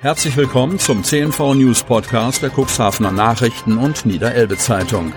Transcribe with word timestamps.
Herzlich 0.00 0.36
willkommen 0.36 0.78
zum 0.78 1.02
CNV 1.02 1.54
News 1.54 1.82
Podcast 1.82 2.40
der 2.40 2.50
Cuxhavener 2.50 3.10
Nachrichten 3.10 3.78
und 3.78 4.06
Niederelbe 4.06 4.56
Zeitung. 4.56 5.12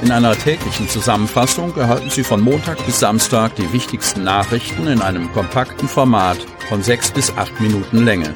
In 0.00 0.10
einer 0.10 0.32
täglichen 0.32 0.88
Zusammenfassung 0.88 1.76
erhalten 1.76 2.08
Sie 2.08 2.24
von 2.24 2.40
Montag 2.40 2.78
bis 2.86 3.00
Samstag 3.00 3.54
die 3.56 3.70
wichtigsten 3.74 4.24
Nachrichten 4.24 4.86
in 4.86 5.02
einem 5.02 5.30
kompakten 5.32 5.88
Format 5.88 6.38
von 6.70 6.82
sechs 6.82 7.10
bis 7.10 7.36
acht 7.36 7.60
Minuten 7.60 8.02
Länge. 8.02 8.34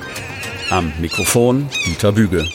Am 0.69 0.93
Mikrofon 1.01 1.71
Dieter 1.87 2.13
Büge. 2.13 2.47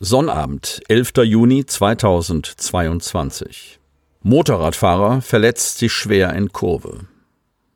Sonnabend, 0.00 0.80
11. 0.88 1.12
Juni 1.22 1.64
2022. 1.64 3.78
Motorradfahrer 4.24 5.20
verletzt 5.20 5.78
sich 5.78 5.92
schwer 5.92 6.32
in 6.32 6.50
Kurve. 6.50 7.06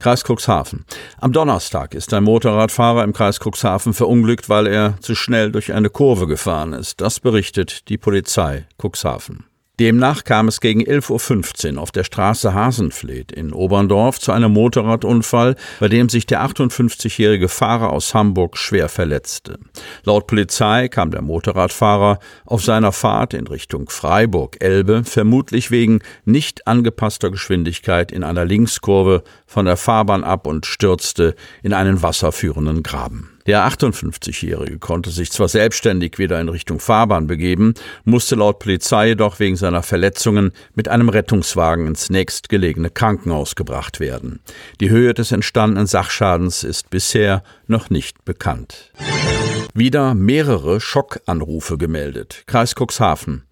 Kreis 0.03 0.25
Cuxhaven. 0.25 0.85
Am 1.19 1.33
Donnerstag 1.33 1.95
ist 1.95 2.13
ein 2.13 2.25
Motorradfahrer 2.25 3.05
im 3.05 3.13
Kreis 3.13 3.39
Cuxhaven 3.39 3.95
verunglückt, 3.95 4.49
weil 4.49 4.67
er 4.67 4.97
zu 5.01 5.15
schnell 5.15 5.53
durch 5.53 5.73
eine 5.73 5.91
Kurve 5.91 6.27
gefahren 6.27 6.73
ist. 6.73 7.01
Das 7.01 7.21
berichtet 7.21 7.89
die 7.89 7.99
Polizei 7.99 8.67
Cuxhaven. 8.83 9.52
Demnach 9.83 10.23
kam 10.23 10.47
es 10.47 10.61
gegen 10.61 10.83
11.15 10.83 11.75
Uhr 11.75 11.83
auf 11.83 11.91
der 11.91 12.05
Straße 12.05 12.55
Hasenfleet 12.55 13.33
in 13.33 13.53
Oberndorf 13.53 14.21
zu 14.21 14.31
einem 14.31 14.53
Motorradunfall, 14.53 15.57
bei 15.81 15.89
dem 15.89 16.09
sich 16.09 16.25
der 16.25 16.41
58-jährige 16.47 17.49
Fahrer 17.49 17.91
aus 17.91 18.15
Hamburg 18.15 18.57
schwer 18.57 18.89
verletzte. 18.89 19.59
Laut 20.05 20.29
Polizei 20.29 20.87
kam 20.87 21.11
der 21.11 21.21
Motorradfahrer 21.21 22.21
auf 22.45 22.63
seiner 22.63 22.93
Fahrt 22.93 23.35
in 23.35 23.49
Richtung 23.49 23.91
Freiburg-Elbe 23.91 25.03
vermutlich 25.03 25.73
wegen 25.73 25.99
nicht 26.25 26.69
angepasster 26.69 27.33
Geschwindigkeit 27.33 28.13
in 28.13 28.23
einer 28.23 28.45
Linkskurve 28.45 29.25
von 29.49 29.65
der 29.65 29.77
Fahrbahn 29.77 30.23
ab 30.23 30.47
und 30.47 30.65
stürzte 30.65 31.35
in 31.65 31.73
einen 31.73 32.03
wasserführenden 32.03 32.85
Graben. 32.85 33.32
Der 33.47 33.67
58-Jährige 33.67 34.79
konnte 34.79 35.11
sich 35.11 35.33
zwar 35.33 35.49
selbstständig 35.49 36.19
wieder 36.19 36.41
in 36.41 36.49
Richtung 36.49 36.79
Fahrbahn 36.79 37.27
begeben, 37.27 37.75
musste 38.05 38.37
laut 38.37 38.61
Polizei 38.61 39.09
jedoch 39.09 39.41
wegen 39.41 39.57
seiner 39.57 39.83
Verletzungen 39.83 40.53
mit 40.75 40.89
einem 40.89 41.09
Rettungswagen 41.09 41.87
ins 41.87 42.11
nächstgelegene 42.11 42.91
Krankenhaus 42.91 43.57
gebracht 43.57 43.99
werden. 43.99 44.41
Die 44.81 44.91
Höhe 44.91 45.15
des 45.15 45.33
entstandenen 45.33 45.87
Sachschadens 45.87 46.63
ist 46.63 46.91
bisher 46.91 47.43
noch 47.67 47.91
nicht 47.91 48.25
bekannt. 48.25 48.93
Wieder 49.75 50.15
mehrere 50.15 50.81
Schockanrufe 50.81 51.79
gemeldet. 51.79 52.45
Kreis 52.47 52.75
Cuxhaven. 52.75 53.45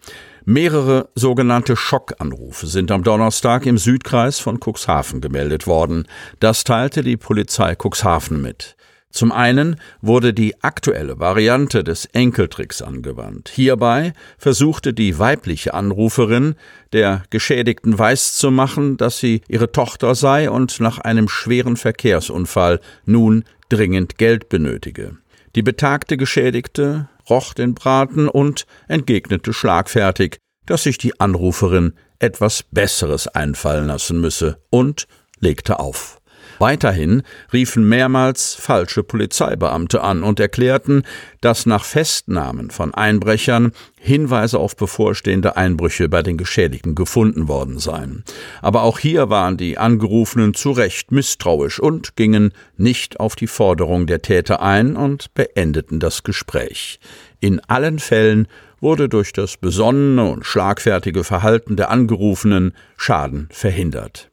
Mehrere 0.45 1.09
sogenannte 1.15 1.77
Schockanrufe 1.77 2.67
sind 2.67 2.91
am 2.91 3.03
Donnerstag 3.03 3.67
im 3.67 3.79
Südkreis 3.79 4.39
von 4.39 4.59
Cuxhaven 4.59 5.21
gemeldet 5.21 5.67
worden. 5.67 6.07
Das 6.41 6.65
teilte 6.65 7.03
die 7.03 7.17
Polizei 7.17 7.75
Cuxhaven 7.75 8.41
mit. 8.41 8.77
Zum 9.11 9.33
einen 9.33 9.77
wurde 10.01 10.33
die 10.33 10.63
aktuelle 10.63 11.19
Variante 11.19 11.83
des 11.83 12.07
Enkeltricks 12.07 12.81
angewandt. 12.81 13.51
Hierbei 13.53 14.13
versuchte 14.39 14.95
die 14.95 15.19
weibliche 15.19 15.75
Anruferin 15.75 16.55
der 16.93 17.25
Geschädigten 17.31 17.99
weiszumachen, 17.99 18.97
dass 18.97 19.19
sie 19.19 19.43
ihre 19.49 19.73
Tochter 19.73 20.15
sei 20.15 20.49
und 20.49 20.79
nach 20.79 20.99
einem 20.99 21.29
schweren 21.29 21.77
Verkehrsunfall 21.77 22.81
nun 23.05 23.45
dringend 23.69 24.17
Geld 24.17 24.49
benötige. 24.49 25.17
Die 25.57 25.63
betagte 25.63 26.17
Geschädigte 26.17 27.09
roch 27.29 27.53
den 27.53 27.75
Braten 27.75 28.29
und 28.29 28.67
entgegnete 28.87 29.53
schlagfertig, 29.53 30.39
dass 30.67 30.85
sich 30.85 30.99
die 30.99 31.19
Anruferin 31.19 31.95
etwas 32.21 32.63
Besseres 32.63 33.27
einfallen 33.27 33.89
lassen 33.89 34.21
müsse 34.21 34.59
und 34.71 35.09
legte 35.41 35.81
auf. 35.81 36.20
Weiterhin 36.61 37.23
riefen 37.55 37.89
mehrmals 37.89 38.55
falsche 38.55 39.03
Polizeibeamte 39.03 40.03
an 40.03 40.23
und 40.23 40.39
erklärten, 40.39 41.05
dass 41.41 41.65
nach 41.65 41.85
Festnahmen 41.85 42.71
von 42.71 42.93
Einbrechern 42.93 43.73
Hinweise 43.99 44.59
auf 44.59 44.77
bevorstehende 44.77 45.57
Einbrüche 45.57 46.11
bei 46.11 46.23
den 46.23 46.37
Geschädigten 46.37 46.95
gefunden 46.95 47.49
worden 47.49 47.79
seien. 47.79 48.25
Aber 48.61 48.83
auch 48.83 48.99
hier 48.99 49.31
waren 49.31 49.57
die 49.57 49.79
Angerufenen 49.79 50.53
zu 50.53 50.73
Recht 50.73 51.13
misstrauisch 51.13 51.81
und 51.81 52.15
gingen 52.15 52.53
nicht 52.77 53.21
auf 53.21 53.37
die 53.37 53.47
Forderung 53.47 54.07
der 54.07 54.21
Täter 54.21 54.61
ein 54.61 54.97
und 54.97 55.33
beendeten 55.33 55.99
das 55.99 56.25
Gespräch. 56.25 57.01
In 57.41 57.61
allen 57.69 57.99
Fällen 57.99 58.49
wurde 58.81 59.09
durch 59.09 59.33
das 59.33 59.57
besonnene 59.57 60.31
und 60.31 60.45
schlagfertige 60.45 61.25
Verhalten 61.25 61.77
der 61.77 61.91
Angerufenen 61.91 62.75
Schaden 62.99 63.49
verhindert. 63.51 64.30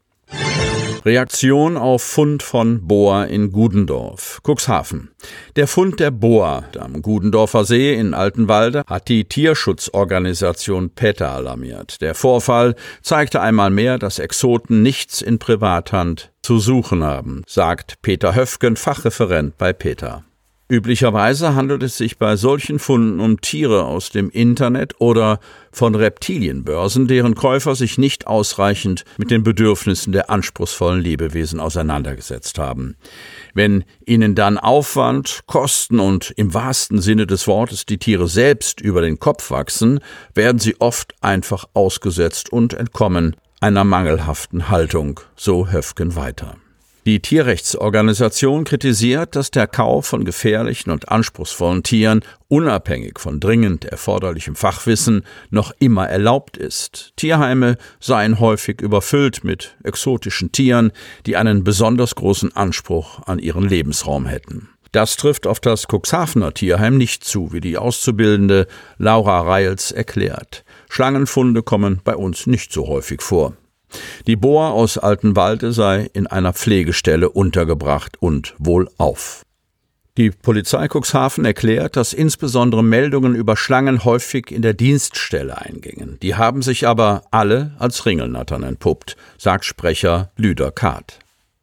Reaktion 1.08 1.78
auf 1.78 2.04
Fund 2.04 2.44
von 2.44 2.86
Boa 2.86 3.24
in 3.24 3.54
Gudendorf, 3.54 4.42
Cuxhaven. 4.44 5.12
Der 5.56 5.66
Fund 5.66 6.02
der 6.02 6.12
Boa 6.12 6.66
am 6.78 7.02
Gudendorfer 7.02 7.64
See 7.64 7.94
in 7.94 8.14
Altenwalde 8.14 8.84
hat 8.86 9.08
die 9.08 9.24
Tierschutzorganisation 9.24 10.90
PETA 10.90 11.34
alarmiert. 11.34 12.02
Der 12.02 12.14
Vorfall 12.14 12.76
zeigte 13.02 13.40
einmal 13.40 13.70
mehr, 13.70 13.98
dass 13.98 14.20
Exoten 14.20 14.82
nichts 14.84 15.22
in 15.22 15.40
Privathand 15.40 16.34
zu 16.42 16.60
suchen 16.60 17.06
haben, 17.06 17.44
sagt 17.48 18.02
Peter 18.02 18.36
Höfgen, 18.36 18.76
Fachreferent 18.76 19.58
bei 19.58 19.72
PETA. 19.72 20.26
Üblicherweise 20.70 21.56
handelt 21.56 21.82
es 21.82 21.96
sich 21.96 22.18
bei 22.18 22.36
solchen 22.36 22.78
Funden 22.78 23.22
um 23.22 23.40
Tiere 23.40 23.86
aus 23.86 24.10
dem 24.10 24.30
Internet 24.30 24.96
oder 25.00 25.40
von 25.72 25.96
Reptilienbörsen, 25.96 27.08
deren 27.08 27.36
Käufer 27.36 27.74
sich 27.74 27.98
nicht 27.98 28.28
ausreichend 28.28 29.06
mit 29.18 29.32
den 29.32 29.44
Bedürfnissen 29.44 30.12
der 30.12 30.30
anspruchsvollen 30.30 31.02
Lebewesen 31.02 31.62
auseinandergesetzt 31.62 32.60
haben. 32.60 32.98
Wenn 33.54 33.86
ihnen 34.06 34.36
dann 34.36 34.58
Aufwand, 34.58 35.40
Kosten 35.46 36.02
und 36.02 36.34
im 36.36 36.54
wahrsten 36.54 37.00
Sinne 37.00 37.28
des 37.28 37.48
Wortes 37.48 37.86
die 37.86 37.98
Tiere 37.98 38.28
selbst 38.28 38.82
über 38.82 39.02
den 39.02 39.20
Kopf 39.20 39.52
wachsen, 39.52 40.02
werden 40.34 40.60
sie 40.60 40.76
oft 40.82 41.14
einfach 41.22 41.64
ausgesetzt 41.74 42.52
und 42.52 42.74
entkommen 42.74 43.38
einer 43.62 43.86
mangelhaften 43.86 44.70
Haltung, 44.70 45.22
so 45.38 45.70
Höfgen 45.70 46.18
weiter. 46.18 46.58
Die 47.08 47.22
Tierrechtsorganisation 47.22 48.66
kritisiert, 48.66 49.38
dass 49.38 49.50
der 49.50 49.66
Kauf 49.66 50.08
von 50.08 50.26
gefährlichen 50.26 50.92
und 50.92 51.08
anspruchsvollen 51.08 51.82
Tieren 51.82 52.20
unabhängig 52.50 53.18
von 53.20 53.40
dringend 53.40 53.86
erforderlichem 53.86 54.58
Fachwissen 54.58 55.24
noch 55.50 55.72
immer 55.80 56.10
erlaubt 56.10 56.58
ist. 56.58 57.14
Tierheime 57.16 57.78
seien 58.02 58.42
häufig 58.42 58.82
überfüllt 58.82 59.46
mit 59.46 59.78
exotischen 59.86 60.52
Tieren, 60.52 60.92
die 61.26 61.38
einen 61.38 61.64
besonders 61.64 62.14
großen 62.16 62.54
Anspruch 62.58 63.26
an 63.26 63.40
ihren 63.40 63.70
Lebensraum 63.70 64.26
hätten. 64.26 64.68
Das 64.92 65.16
trifft 65.16 65.48
auf 65.48 65.62
das 65.62 65.86
Cuxhavener 65.90 66.54
Tierheim 66.54 66.98
nicht 66.98 67.24
zu, 67.24 67.54
wie 67.54 67.62
die 67.62 67.78
Auszubildende 67.78 68.68
Laura 68.98 69.44
Reils 69.44 69.94
erklärt. 69.94 70.66
Schlangenfunde 70.90 71.64
kommen 71.64 72.02
bei 72.04 72.18
uns 72.18 72.48
nicht 72.48 72.74
so 72.74 72.86
häufig 72.90 73.22
vor. 73.22 73.54
Die 74.26 74.36
Boa 74.36 74.72
aus 74.72 74.98
Altenwalde 74.98 75.72
sei 75.72 76.10
in 76.14 76.28
einer 76.28 76.54
Pflegestelle 76.54 77.30
untergebracht 77.30 78.22
und 78.22 78.56
wohlauf. 78.58 79.44
Die 80.18 80.32
Polizei 80.32 80.88
Cuxhaven 80.88 81.46
erklärt, 81.46 81.96
dass 81.96 82.12
insbesondere 82.12 82.84
Meldungen 82.84 83.36
über 83.36 83.56
Schlangen 83.56 84.04
häufig 84.04 84.50
in 84.50 84.64
der 84.64 84.74
Dienststelle 84.74 85.62
eingingen. 85.62 86.18
Die 86.24 86.34
haben 86.34 86.64
sich 86.64 86.88
aber 86.88 87.22
alle 87.30 87.76
als 87.78 88.04
Ringelnattern 88.08 88.64
entpuppt, 88.64 89.16
sagt 89.38 89.64
Sprecher 89.64 90.32
Lüder 90.36 90.72
Kart. 90.72 91.20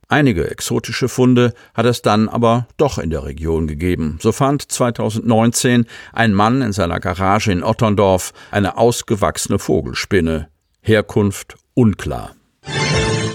Einige 0.06 0.48
exotische 0.48 1.08
Funde 1.08 1.52
hat 1.74 1.86
es 1.86 2.02
dann 2.02 2.28
aber 2.28 2.68
doch 2.76 2.98
in 2.98 3.10
der 3.10 3.24
Region 3.24 3.66
gegeben. 3.66 4.18
So 4.20 4.30
fand 4.30 4.70
2019 4.70 5.86
ein 6.12 6.32
Mann 6.32 6.62
in 6.62 6.72
seiner 6.72 7.00
Garage 7.00 7.50
in 7.50 7.64
Otterndorf 7.64 8.32
eine 8.52 8.76
ausgewachsene 8.78 9.58
Vogelspinne. 9.58 10.48
Herkunft 10.80 11.56
unklar. 11.74 12.34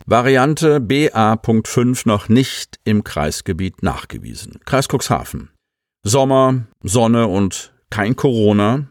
Variante 0.06 0.80
BA.5 0.80 2.08
noch 2.08 2.30
nicht 2.30 2.80
im 2.84 3.04
Kreisgebiet 3.04 3.84
nachgewiesen. 3.84 4.60
Kreis 4.66 4.88
Cuxhaven. 4.88 5.50
Sommer, 6.04 6.64
Sonne 6.82 7.28
und 7.28 7.74
kein 7.90 8.16
Corona. 8.16 8.88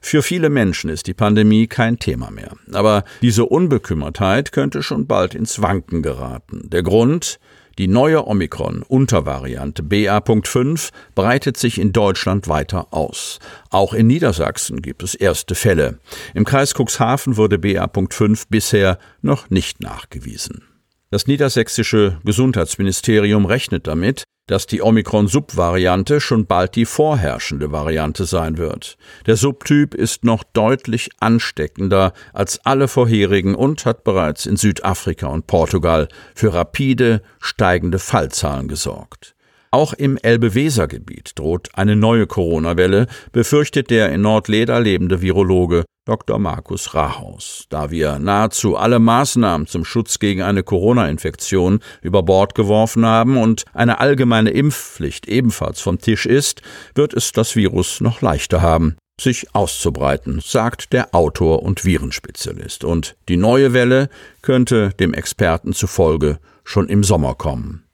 Für 0.00 0.22
viele 0.22 0.48
Menschen 0.48 0.90
ist 0.90 1.06
die 1.06 1.14
Pandemie 1.14 1.66
kein 1.66 1.98
Thema 1.98 2.30
mehr. 2.30 2.56
Aber 2.72 3.04
diese 3.22 3.44
Unbekümmertheit 3.44 4.52
könnte 4.52 4.82
schon 4.82 5.06
bald 5.06 5.34
ins 5.34 5.60
Wanken 5.60 6.02
geraten. 6.02 6.68
Der 6.70 6.82
Grund? 6.82 7.38
Die 7.78 7.88
neue 7.88 8.26
Omikron-Untervariante 8.26 9.82
BA.5 9.82 10.90
breitet 11.14 11.58
sich 11.58 11.78
in 11.78 11.92
Deutschland 11.92 12.48
weiter 12.48 12.94
aus. 12.94 13.38
Auch 13.68 13.92
in 13.92 14.06
Niedersachsen 14.06 14.80
gibt 14.80 15.02
es 15.02 15.14
erste 15.14 15.54
Fälle. 15.54 15.98
Im 16.32 16.44
Kreis 16.44 16.72
Cuxhaven 16.74 17.36
wurde 17.36 17.58
BA.5 17.58 18.44
bisher 18.48 18.98
noch 19.20 19.50
nicht 19.50 19.82
nachgewiesen. 19.82 20.62
Das 21.10 21.26
niedersächsische 21.26 22.18
Gesundheitsministerium 22.24 23.44
rechnet 23.44 23.86
damit, 23.86 24.24
dass 24.46 24.66
die 24.66 24.82
Omikron-Subvariante 24.82 26.20
schon 26.20 26.46
bald 26.46 26.76
die 26.76 26.84
vorherrschende 26.84 27.72
Variante 27.72 28.24
sein 28.24 28.58
wird. 28.58 28.96
Der 29.26 29.36
Subtyp 29.36 29.94
ist 29.94 30.24
noch 30.24 30.44
deutlich 30.44 31.10
ansteckender 31.20 32.12
als 32.32 32.64
alle 32.64 32.88
vorherigen 32.88 33.54
und 33.54 33.84
hat 33.84 34.04
bereits 34.04 34.46
in 34.46 34.56
Südafrika 34.56 35.26
und 35.26 35.46
Portugal 35.46 36.08
für 36.34 36.54
rapide 36.54 37.22
steigende 37.40 37.98
Fallzahlen 37.98 38.68
gesorgt. 38.68 39.34
Auch 39.72 39.92
im 39.92 40.16
Elbe-Weser-Gebiet 40.16 41.32
droht 41.38 41.70
eine 41.74 41.96
neue 41.96 42.26
Corona-Welle, 42.26 43.08
befürchtet 43.32 43.90
der 43.90 44.10
in 44.10 44.22
Nordleder 44.22 44.80
lebende 44.80 45.20
Virologe 45.20 45.84
Dr. 46.06 46.38
Markus 46.38 46.94
Rahaus. 46.94 47.66
Da 47.68 47.90
wir 47.90 48.18
nahezu 48.18 48.76
alle 48.76 48.98
Maßnahmen 49.00 49.66
zum 49.66 49.84
Schutz 49.84 50.18
gegen 50.18 50.40
eine 50.40 50.62
Corona-Infektion 50.62 51.80
über 52.00 52.22
Bord 52.22 52.54
geworfen 52.54 53.04
haben 53.04 53.36
und 53.36 53.64
eine 53.74 54.00
allgemeine 54.00 54.50
Impfpflicht 54.50 55.28
ebenfalls 55.28 55.80
vom 55.80 55.98
Tisch 55.98 56.24
ist, 56.24 56.62
wird 56.94 57.12
es 57.12 57.32
das 57.32 57.56
Virus 57.56 58.00
noch 58.00 58.22
leichter 58.22 58.62
haben 58.62 58.96
sich 59.18 59.54
auszubreiten, 59.54 60.40
sagt 60.44 60.92
der 60.92 61.14
Autor 61.14 61.62
und 61.62 61.86
Virenspezialist. 61.86 62.84
Und 62.84 63.16
die 63.30 63.38
neue 63.38 63.72
Welle 63.72 64.10
könnte 64.42 64.90
dem 65.00 65.14
Experten 65.14 65.72
zufolge 65.72 66.38
schon 66.64 66.88
im 66.88 67.02
Sommer 67.02 67.34
kommen. 67.34 67.86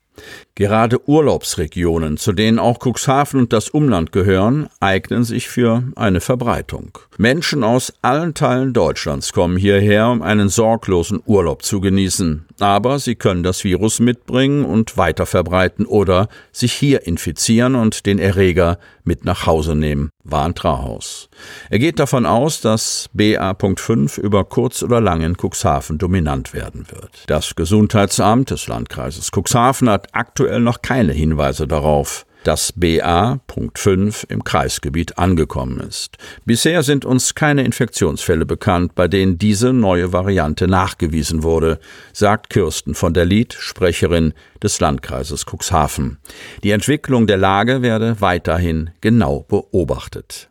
Gerade 0.55 1.09
Urlaubsregionen, 1.09 2.19
zu 2.19 2.33
denen 2.33 2.59
auch 2.59 2.79
Cuxhaven 2.79 3.41
und 3.41 3.55
das 3.55 3.71
Umland 3.71 4.13
gehören, 4.13 4.69
eignen 4.81 5.25
sich 5.25 5.49
für 5.49 5.83
eine 5.97 6.21
Verbreitung. 6.21 6.99
Menschen 7.17 7.65
aus 7.65 7.95
allen 8.03 8.35
Teilen 8.35 8.75
Deutschlands 8.75 9.33
kommen 9.33 9.57
hierher, 9.57 10.09
um 10.09 10.21
einen 10.21 10.51
sorglosen 10.51 11.23
Urlaub 11.25 11.63
zu 11.63 11.81
genießen. 11.81 12.45
Aber 12.61 12.99
sie 12.99 13.15
können 13.15 13.43
das 13.43 13.65
Virus 13.65 13.99
mitbringen 13.99 14.65
und 14.67 14.99
weiter 14.99 15.25
verbreiten 15.25 15.87
oder 15.87 16.29
sich 16.53 16.75
hier 16.75 17.07
infizieren 17.07 17.75
und 17.75 18.05
den 18.05 18.19
Erreger 18.19 18.79
mit 19.05 19.25
nach 19.25 19.47
Hause 19.47 19.75
nehmen, 19.75 20.11
warnt 20.23 20.63
Rahaus. 20.65 21.29
Er 21.71 21.81
geht 21.81 21.99
davon 21.99 22.25
aus, 22.25 22.61
dass 22.61 23.09
BA.5 23.15 24.21
über 24.21 24.45
kurz 24.45 24.83
oder 24.83 25.01
lang 25.01 25.23
in 25.23 25.37
Cuxhaven 25.37 25.99
dominant 25.99 26.55
werden 26.55 26.87
wird. 26.89 27.25
Das 27.27 27.57
Gesundheitsamt 27.57 28.51
des 28.51 28.69
Landkreises 28.69 29.31
Cuxhaven 29.33 29.89
hat 29.89 30.09
aktuell 30.13 30.42
noch 30.61 30.83
keine 30.83 31.13
Hinweise 31.13 31.67
darauf, 31.67 32.27
dass 32.45 32.73
BA.5 32.73 34.31
im 34.31 34.45
Kreisgebiet 34.45 35.19
angekommen 35.19 35.81
ist. 35.81 36.19
Bisher 36.45 36.83
sind 36.83 37.05
uns 37.05 37.35
keine 37.35 37.65
Infektionsfälle 37.65 38.47
bekannt, 38.47 38.95
bei 38.95 39.09
denen 39.09 39.39
diese 39.39 39.73
neue 39.73 40.13
Variante 40.13 40.69
nachgewiesen 40.69 41.43
wurde, 41.43 41.79
sagt 42.13 42.51
Kirsten 42.51 42.95
von 42.95 43.15
der 43.15 43.25
Lied, 43.25 43.55
Sprecherin 43.55 44.35
des 44.63 44.81
Landkreises 44.81 45.47
Cuxhaven. 45.47 46.19
Die 46.63 46.71
Entwicklung 46.71 47.27
der 47.27 47.39
Lage 47.39 47.83
werde 47.83 48.21
weiterhin 48.21 48.91
genau 49.01 49.45
beobachtet. 49.49 50.49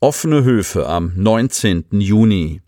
Offene 0.00 0.44
Höfe 0.44 0.86
am 0.86 1.12
19. 1.16 1.86
Juni. 1.92 2.60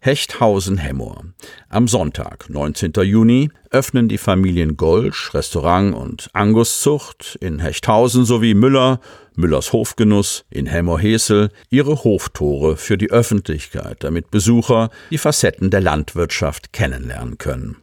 Hechthausen-Hemmoor. 0.00 1.24
Am 1.68 1.88
Sonntag, 1.88 2.48
19. 2.48 2.92
Juni, 3.02 3.50
öffnen 3.70 4.08
die 4.08 4.18
Familien 4.18 4.76
Golsch, 4.76 5.34
Restaurant 5.34 5.94
und 5.94 6.30
Anguszucht 6.32 7.36
in 7.40 7.58
Hechthausen 7.58 8.24
sowie 8.24 8.54
Müller, 8.54 9.00
Müllers 9.34 9.72
Hofgenuss 9.72 10.44
in 10.50 10.66
Hemmoor-Hesel 10.66 11.50
ihre 11.70 12.04
Hoftore 12.04 12.76
für 12.76 12.98
die 12.98 13.10
Öffentlichkeit, 13.10 13.98
damit 14.04 14.30
Besucher 14.30 14.90
die 15.10 15.18
Facetten 15.18 15.70
der 15.70 15.80
Landwirtschaft 15.80 16.72
kennenlernen 16.72 17.38
können. 17.38 17.76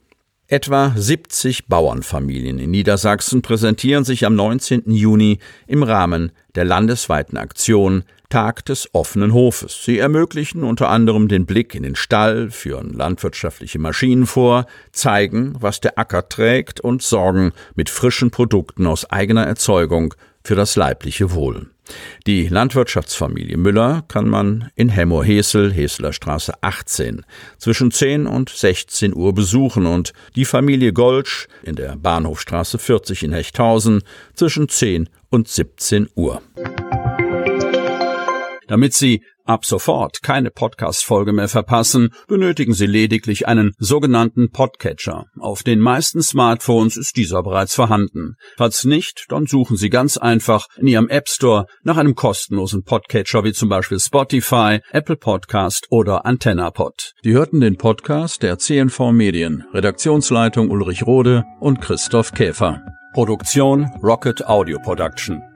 Etwa 0.48 0.94
70 0.96 1.68
Bauernfamilien 1.68 2.60
in 2.60 2.70
Niedersachsen 2.70 3.42
präsentieren 3.42 4.04
sich 4.04 4.28
am 4.28 4.36
19. 4.36 4.92
Juni 4.92 5.40
im 5.66 5.82
Rahmen 5.82 6.32
der 6.54 6.66
landesweiten 6.66 7.38
Aktion 7.38 8.04
Tag 8.30 8.66
des 8.66 8.90
offenen 8.94 9.34
Hofes. 9.34 9.84
Sie 9.84 10.00
ermöglichen 10.00 10.64
unter 10.64 10.90
anderem 10.90 11.28
den 11.28 11.46
Blick 11.46 11.76
in 11.76 11.84
den 11.84 11.96
Stall, 11.96 12.52
führen 12.52 12.94
landwirtschaftliche 12.94 13.80
Maschinen 13.80 14.26
vor, 14.26 14.66
zeigen, 14.92 15.56
was 15.60 15.82
der 15.82 15.98
Acker 15.98 16.28
trägt 16.30 16.80
und 16.82 17.02
sorgen 17.02 17.52
mit 17.76 17.90
frischen 17.90 18.32
Produkten 18.32 18.88
aus 18.88 19.10
eigener 19.10 19.46
Erzeugung 19.46 20.14
für 20.44 20.56
das 20.56 20.76
leibliche 20.76 21.34
Wohl. 21.34 21.68
Die 22.26 22.48
Landwirtschaftsfamilie 22.48 23.58
Müller 23.58 24.04
kann 24.08 24.28
man 24.28 24.70
in 24.76 24.90
Hemmoor-Hesel, 24.90 25.72
Heseler 25.72 26.14
Straße 26.14 26.54
18, 26.62 27.24
zwischen 27.58 27.92
10 27.92 28.26
und 28.26 28.50
16 28.50 29.16
Uhr 29.16 29.34
besuchen 29.34 29.86
und 29.86 30.14
die 30.36 30.46
Familie 30.46 30.94
Golsch 30.94 31.48
in 31.64 31.76
der 31.76 31.96
Bahnhofstraße 31.96 32.80
40 32.80 33.24
in 33.24 33.34
Hechthausen 33.34 34.02
zwischen 34.34 34.68
10 34.68 35.10
und 35.30 35.48
17 35.48 36.10
Uhr. 36.16 36.42
Damit 38.68 38.94
Sie 38.94 39.22
ab 39.46 39.66
sofort 39.66 40.22
keine 40.24 40.50
Podcast-Folge 40.50 41.32
mehr 41.32 41.48
verpassen, 41.48 42.10
benötigen 42.28 42.74
Sie 42.74 42.88
lediglich 42.88 43.48
einen 43.48 43.74
sogenannten 43.78 44.50
Podcatcher. 44.50 45.26
Auf 45.40 45.64
den 45.64 45.80
meisten 45.80 46.22
Smartphones 46.22 46.98
ist 46.98 47.16
dieser 47.16 47.44
bereits 47.44 47.76
vorhanden. 47.76 48.36
Falls 48.58 48.86
nicht, 48.86 49.26
dann 49.30 49.46
suchen 49.46 49.78
Sie 49.78 49.90
ganz 49.90 50.18
einfach 50.18 50.68
in 50.78 50.88
Ihrem 50.88 51.10
App 51.10 51.30
Store 51.30 51.68
nach 51.84 51.98
einem 51.98 52.16
kostenlosen 52.16 52.84
Podcatcher 52.84 53.44
wie 53.44 53.54
zum 53.54 53.70
Beispiel 53.70 54.00
Spotify, 54.00 54.80
Apple 54.92 55.18
Podcast 55.18 55.88
oder 55.90 56.26
AntennaPod. 56.26 57.14
Die 57.24 57.34
hörten 57.34 57.62
den 57.62 57.78
Podcast 57.78 58.42
der 58.42 58.58
CNV 58.58 59.12
Medien, 59.12 59.64
Redaktionsleitung 59.74 60.70
Ulrich 60.70 61.06
Rode 61.06 61.44
und 61.60 61.82
Christoph 61.82 62.32
Käfer. 62.32 62.82
Produktion 63.14 63.90
Rocket 64.04 64.46
Audio 64.46 64.78
Production. 64.80 65.55